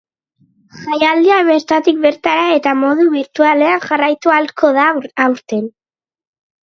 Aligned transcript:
Jaialdia 0.83 1.35
bertatik 1.49 1.99
bertara 2.07 2.47
eta 2.55 2.73
modu 2.85 3.07
birtualean 3.17 3.85
jarraitu 3.87 4.35
ahalko 4.39 4.73
da 4.79 4.87
aurten. 5.27 5.69